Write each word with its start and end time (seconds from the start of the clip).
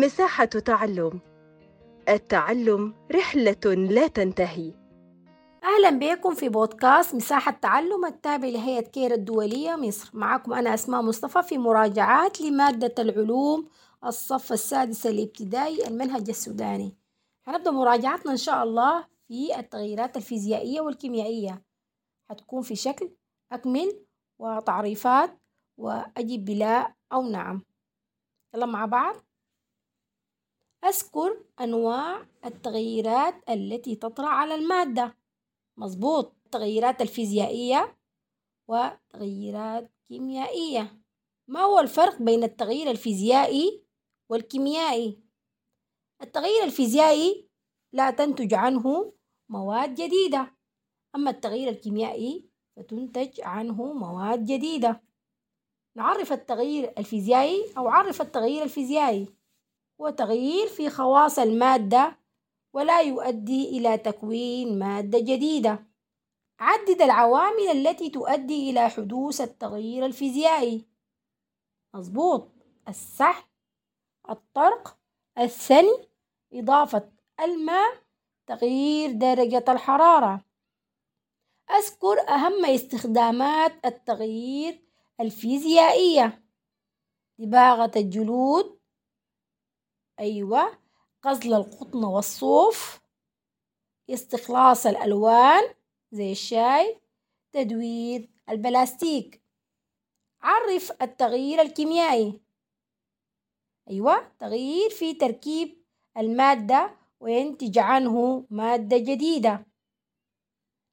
مساحة 0.00 0.44
تعلم. 0.44 1.20
التعلم 2.08 2.94
رحلة 3.12 3.74
لا 3.74 4.06
تنتهي. 4.06 4.72
أهلا 5.64 5.90
بكم 5.90 6.34
في 6.34 6.48
بودكاست 6.48 7.14
مساحة 7.14 7.52
تعلم 7.52 8.04
التابع 8.04 8.48
لهيئة 8.48 8.80
كير 8.80 9.14
الدولية 9.14 9.76
مصر. 9.76 10.10
معكم 10.14 10.52
أنا 10.52 10.74
أسماء 10.74 11.02
مصطفى 11.02 11.42
في 11.42 11.58
مراجعات 11.58 12.40
لمادة 12.40 13.02
العلوم 13.02 13.68
الصف 14.04 14.52
السادس 14.52 15.06
الابتدائي 15.06 15.86
المنهج 15.88 16.28
السوداني. 16.28 16.96
هنبدأ 17.46 17.70
مراجعتنا 17.70 18.32
إن 18.32 18.36
شاء 18.36 18.62
الله 18.62 19.06
في 19.28 19.58
التغييرات 19.58 20.16
الفيزيائية 20.16 20.80
والكيميائية. 20.80 21.62
هتكون 22.30 22.62
في 22.62 22.76
شكل 22.76 23.10
أكمل 23.52 24.00
وتعريفات 24.38 25.38
وأجيب 25.78 26.44
بلا 26.44 26.94
أو 27.12 27.22
نعم. 27.22 27.62
يلا 28.54 28.66
مع 28.66 28.86
بعض. 28.86 29.25
أذكر 30.84 31.44
أنواع 31.60 32.26
التغييرات 32.44 33.34
التي 33.48 33.96
تطرأ 33.96 34.28
على 34.28 34.54
المادة. 34.54 35.16
مظبوط. 35.76 36.36
التغييرات 36.46 37.02
الفيزيائية 37.02 37.98
وتغييرات 38.68 39.90
كيميائية. 40.08 41.02
ما 41.48 41.60
هو 41.60 41.78
الفرق 41.80 42.22
بين 42.22 42.44
التغيير 42.44 42.90
الفيزيائي 42.90 43.84
والكيميائي؟ 44.30 45.22
التغيير 46.22 46.64
الفيزيائي 46.64 47.48
لا 47.92 48.10
تنتج 48.10 48.54
عنه 48.54 49.12
مواد 49.48 49.94
جديدة. 49.94 50.56
أما 51.14 51.30
التغيير 51.30 51.68
الكيميائي 51.68 52.48
فتنتج 52.76 53.40
عنه 53.40 53.92
مواد 53.92 54.44
جديدة. 54.44 55.02
نعرف 55.96 56.32
التغيير 56.32 56.92
الفيزيائي 56.98 57.64
أو 57.78 57.88
عرف 57.88 58.20
التغيير 58.20 58.62
الفيزيائي؟ 58.62 59.35
هو 60.00 60.10
تغيير 60.10 60.66
في 60.66 60.90
خواص 60.90 61.38
المادة 61.38 62.18
ولا 62.72 63.00
يؤدي 63.00 63.78
إلى 63.78 63.98
تكوين 63.98 64.78
مادة 64.78 65.18
جديدة. 65.18 65.86
عدد 66.60 67.02
العوامل 67.02 67.68
التي 67.70 68.10
تؤدي 68.10 68.70
إلى 68.70 68.88
حدوث 68.90 69.40
التغيير 69.40 70.06
الفيزيائي. 70.06 70.86
مظبوط 71.94 72.48
السحب 72.88 73.44
الطرق 74.30 74.98
الثني 75.38 76.08
إضافة 76.52 77.10
الماء 77.40 78.02
تغيير 78.46 79.12
درجة 79.12 79.64
الحرارة. 79.68 80.44
أذكر 81.70 82.20
أهم 82.28 82.64
استخدامات 82.64 83.86
التغيير 83.86 84.82
الفيزيائية. 85.20 86.42
دباغة 87.38 87.90
الجلود 87.96 88.75
أيوة. 90.20 90.78
غزل 91.26 91.54
القطن 91.54 92.04
والصوف. 92.04 93.00
استخلاص 94.10 94.86
الألوان 94.86 95.74
زي 96.12 96.32
الشاي. 96.32 97.00
تدوير 97.52 98.30
البلاستيك. 98.48 99.42
عرف 100.42 100.92
التغيير 101.02 101.60
الكيميائي. 101.60 102.40
أيوة 103.90 104.32
تغيير 104.38 104.90
في 104.90 105.14
تركيب 105.14 105.84
المادة 106.16 106.96
وينتج 107.20 107.78
عنه 107.78 108.46
مادة 108.50 108.96
جديدة. 108.98 109.66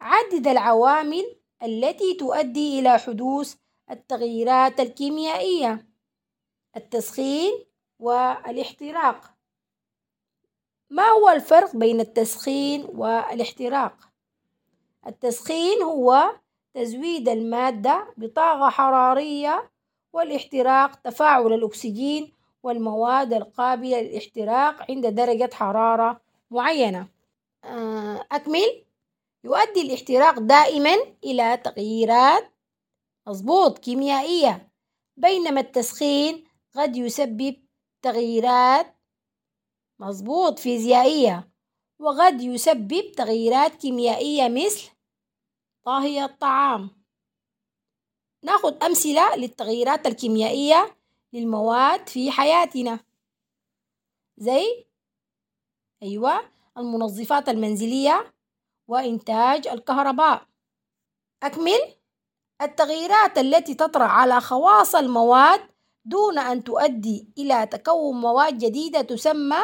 عدد 0.00 0.46
العوامل 0.46 1.36
التي 1.62 2.14
تؤدي 2.14 2.78
إلى 2.78 2.98
حدوث 2.98 3.54
التغييرات 3.90 4.80
الكيميائية. 4.80 5.88
التسخين 6.76 7.73
والاحتراق. 7.98 9.34
ما 10.90 11.08
هو 11.08 11.28
الفرق 11.28 11.76
بين 11.76 12.00
التسخين 12.00 12.84
والاحتراق؟ 12.84 13.96
التسخين 15.06 15.82
هو 15.82 16.34
تزويد 16.74 17.28
المادة 17.28 18.14
بطاقة 18.16 18.68
حرارية 18.68 19.70
والاحتراق 20.12 20.94
تفاعل 20.94 21.52
الأكسجين 21.52 22.32
والمواد 22.62 23.32
القابلة 23.32 24.00
للاحتراق 24.00 24.90
عند 24.90 25.06
درجة 25.06 25.50
حرارة 25.52 26.20
معينة. 26.50 27.08
آه، 27.64 28.26
أكمل. 28.32 28.84
يؤدي 29.44 29.80
الاحتراق 29.82 30.38
دائما 30.38 30.94
إلى 31.24 31.56
تغييرات 31.56 32.50
مظبوط 33.26 33.78
كيميائية 33.78 34.68
بينما 35.16 35.60
التسخين 35.60 36.44
قد 36.76 36.96
يسبب 36.96 37.63
تغييرات. 38.04 38.96
مظبوط 39.98 40.58
فيزيائية. 40.58 41.50
وقد 41.98 42.40
يسبب 42.40 43.12
تغييرات 43.16 43.74
كيميائية 43.74 44.48
مثل 44.48 44.90
طهي 45.84 46.24
الطعام. 46.24 47.04
ناخد 48.42 48.84
أمثلة 48.84 49.36
للتغييرات 49.36 50.06
الكيميائية 50.06 50.96
للمواد 51.32 52.08
في 52.08 52.30
حياتنا. 52.30 53.00
زي 54.36 54.86
أيوة 56.02 56.50
المنظفات 56.76 57.48
المنزلية 57.48 58.34
وإنتاج 58.88 59.68
الكهرباء. 59.68 60.46
أكمل 61.42 61.94
التغييرات 62.62 63.38
التي 63.38 63.74
تطرأ 63.74 64.04
على 64.04 64.40
خواص 64.40 64.94
المواد 64.94 65.73
دون 66.04 66.38
أن 66.38 66.64
تؤدي 66.64 67.32
إلى 67.38 67.66
تكون 67.66 68.20
مواد 68.20 68.58
جديدة 68.58 69.00
تسمى 69.00 69.58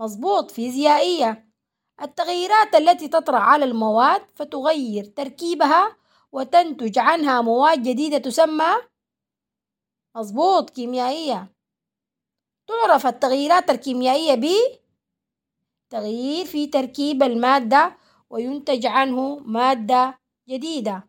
مظبوط 0.00 0.50
فيزيائية. 0.50 1.48
التغييرات 2.02 2.74
التي 2.74 3.08
تطرأ 3.08 3.38
على 3.38 3.64
المواد 3.64 4.30
فتغير 4.34 5.04
تركيبها 5.04 5.96
وتنتج 6.32 6.98
عنها 6.98 7.40
مواد 7.40 7.82
جديدة 7.82 8.18
تسمى 8.18 8.74
مظبوط 10.16 10.70
كيميائية. 10.70 11.52
تعرف 12.66 13.06
التغييرات 13.06 13.70
الكيميائية 13.70 14.34
ب؟ 14.34 14.46
تغيير 15.90 16.46
في 16.46 16.66
تركيب 16.66 17.22
المادة 17.22 17.96
وينتج 18.30 18.86
عنه 18.86 19.38
مادة 19.38 20.18
جديدة. 20.48 21.08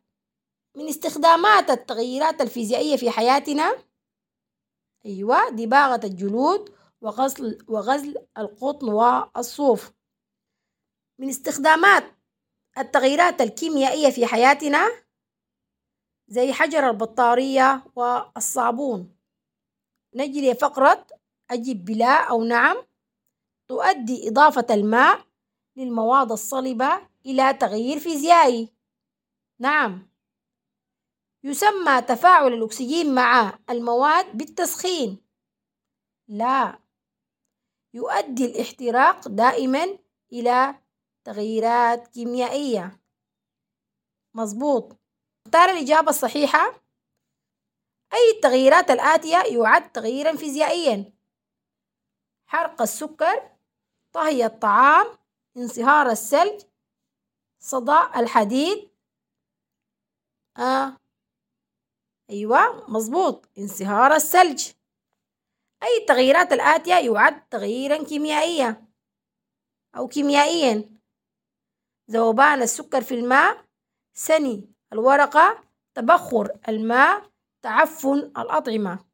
من 0.79 0.87
استخدامات 0.87 1.69
التغييرات 1.69 2.41
الفيزيائية 2.41 2.95
في 2.97 3.09
حياتنا؟ 3.09 3.83
أيوة 5.05 5.49
دباغة 5.49 5.99
الجلود 6.03 6.75
وغزل, 7.01 7.65
وغزل 7.67 8.15
القطن 8.37 8.89
والصوف. 8.89 9.91
من 11.19 11.29
استخدامات 11.29 12.03
التغييرات 12.77 13.41
الكيميائية 13.41 14.09
في 14.09 14.25
حياتنا؟ 14.25 14.89
زي 16.27 16.53
حجر 16.53 16.89
البطارية 16.89 17.83
والصابون. 17.95 19.15
نجي 20.15 20.51
لفقرة 20.51 21.07
أجب 21.51 21.85
بلا 21.85 22.29
أو 22.29 22.43
نعم 22.43 22.77
تؤدي 23.67 24.29
إضافة 24.29 24.65
الماء 24.69 25.25
للمواد 25.75 26.31
الصلبة 26.31 27.07
إلى 27.25 27.53
تغيير 27.53 27.99
فيزيائي. 27.99 28.73
نعم. 29.59 30.09
يسمى 31.43 32.01
تفاعل 32.01 32.53
الأكسجين 32.53 33.15
مع 33.15 33.59
المواد 33.69 34.37
بالتسخين. 34.37 35.25
لا. 36.27 36.79
يؤدي 37.93 38.45
الاحتراق 38.45 39.27
دائما 39.27 39.99
إلى 40.31 40.75
تغييرات 41.23 42.07
كيميائية. 42.07 43.01
مظبوط. 44.33 44.97
اختار 45.45 45.69
الإجابة 45.69 46.09
الصحيحة. 46.09 46.81
أي 48.13 48.31
التغييرات 48.35 48.91
الآتية 48.91 49.37
يعد 49.37 49.91
تغييرا 49.91 50.35
فيزيائيا. 50.35 51.13
حرق 52.47 52.81
السكر 52.81 53.57
طهي 54.13 54.45
الطعام 54.45 55.17
انصهار 55.57 56.09
الثلج 56.09 56.61
صداء 57.59 58.19
الحديد 58.19 58.89
آه. 60.57 60.98
أيوة 62.29 62.91
مظبوط. 62.91 63.49
انصهار 63.57 64.13
الثلج. 64.15 64.71
أي 65.83 65.97
التغييرات 66.01 66.53
الآتية 66.53 66.93
يعد 66.93 67.49
تغييرا 67.49 68.03
كيميائيا 68.03 68.85
أو 69.95 70.07
كيميائيا. 70.07 70.89
ذوبان 72.11 72.61
السكر 72.61 73.01
في 73.01 73.15
الماء. 73.15 73.65
سني 74.13 74.73
الورقة. 74.93 75.63
تبخر 75.93 76.59
الماء. 76.67 77.29
تعفن 77.61 78.17
الأطعمة. 78.17 79.05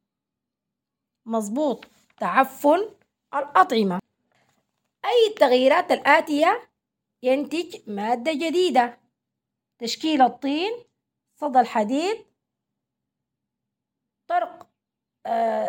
مظبوط. 1.26 1.84
تعفن 2.20 2.90
الأطعمة. 3.34 4.00
أي 5.04 5.26
التغييرات 5.28 5.92
الآتية 5.92 6.70
ينتج 7.22 7.76
مادة 7.86 8.32
جديدة. 8.32 9.00
تشكيل 9.78 10.22
الطين. 10.22 10.72
صدى 11.40 11.60
الحديد. 11.60 12.26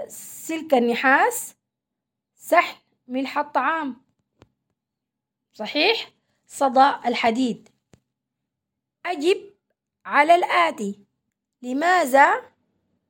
سلك 0.07 0.73
النحاس. 0.73 1.55
سحن 2.35 2.77
ملح 3.07 3.37
الطعام. 3.37 4.01
صحيح؟ 5.53 6.09
صدى 6.47 6.93
الحديد. 7.05 7.69
أجب 9.05 9.53
على 10.05 10.35
الآتي. 10.35 10.99
لماذا 11.61 12.41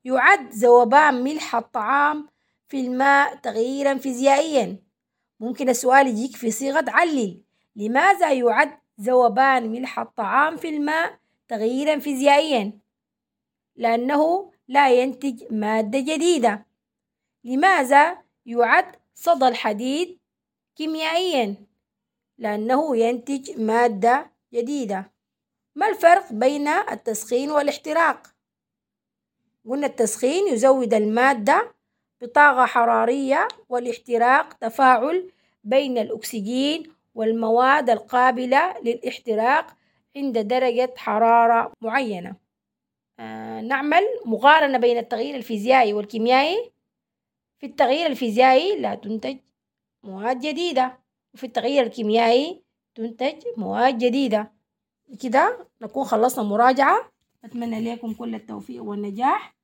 يعد 0.04 0.52
ذوبان 0.52 1.24
ملح 1.24 1.54
الطعام 1.54 2.28
في 2.68 2.80
الماء 2.80 3.34
تغييرا 3.36 3.94
فيزيائيا؟ 3.98 4.82
ممكن 5.40 5.68
السؤال 5.68 6.06
يجيك 6.06 6.36
في 6.36 6.50
صيغة 6.50 6.84
علل. 6.88 7.42
لماذا 7.76 8.32
يعد 8.32 8.78
ذوبان 9.00 9.72
ملح 9.72 9.98
الطعام 9.98 10.56
في 10.56 10.68
الماء 10.68 11.18
تغييرا 11.48 11.98
فيزيائيا؟ 11.98 12.78
لأنه 13.76 14.52
لا 14.68 14.90
ينتج 14.90 15.52
مادة 15.52 15.98
جديدة. 15.98 16.66
لماذا 17.44 18.18
يعد 18.46 18.96
صدى 19.14 19.48
الحديد 19.48 20.18
كيميائيا؟ 20.76 21.56
لأنه 22.38 22.96
ينتج 22.96 23.60
مادة 23.60 24.30
جديدة. 24.54 25.10
ما 25.74 25.88
الفرق 25.88 26.32
بين 26.32 26.68
التسخين 26.68 27.50
والاحتراق؟ 27.50 28.26
قلنا 29.68 29.86
التسخين 29.86 30.48
يزود 30.48 30.94
المادة 30.94 31.74
بطاقة 32.20 32.66
حرارية 32.66 33.48
والاحتراق 33.68 34.52
تفاعل 34.52 35.32
بين 35.64 35.98
الأكسجين 35.98 36.92
والمواد 37.14 37.90
القابلة 37.90 38.80
للاحتراق 38.80 39.66
عند 40.16 40.38
درجة 40.38 40.94
حرارة 40.96 41.72
معينة. 41.80 42.47
نعمل 43.60 44.02
مقارنة 44.24 44.78
بين 44.78 44.98
التغيير 44.98 45.36
الفيزيائي 45.36 45.92
والكيميائي. 45.92 46.72
في 47.58 47.66
التغيير 47.66 48.06
الفيزيائي 48.06 48.80
لا 48.80 48.94
تنتج 48.94 49.36
مواد 50.02 50.40
جديدة 50.40 50.98
وفي 51.34 51.44
التغيير 51.44 51.82
الكيميائي 51.82 52.62
تنتج 52.94 53.42
مواد 53.56 53.98
جديدة. 53.98 54.52
كده 55.22 55.68
نكون 55.82 56.04
خلصنا 56.04 56.44
مراجعة. 56.44 57.12
أتمنى 57.44 57.94
لكم 57.94 58.14
كل 58.14 58.34
التوفيق 58.34 58.82
والنجاح. 58.82 59.54